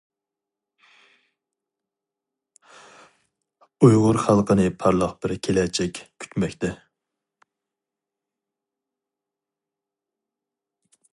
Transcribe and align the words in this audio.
ئۇيغۇر 3.85 4.19
خەلقىنى 4.23 4.65
پارلاق 4.85 5.13
بىر 5.25 5.35
كېلەچەك 5.49 6.01
كۈتمەكتە. 6.25 6.73